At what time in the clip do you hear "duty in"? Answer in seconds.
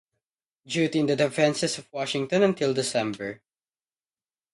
0.65-1.05